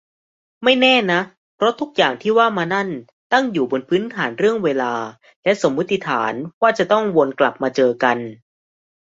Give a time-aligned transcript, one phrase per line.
[0.63, 1.21] ไม่แน่นะ
[1.55, 2.89] เพราะทุกอย่างที่ว่ามานั่น
[3.33, 4.93] ตั้งอยู่บนพื้นฐานเรื่องเวลา
[5.43, 8.17] และสมมติฐานว่าจะต้องวนกลับมาเจอกัน